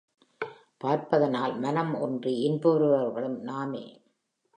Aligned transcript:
பார்ப்பதனால் 0.77 1.59
மனம் 1.59 1.93
ஒன்றி 1.99 2.33
இன்புறுபவர்களும் 2.49 3.39
நாமே. 3.41 3.83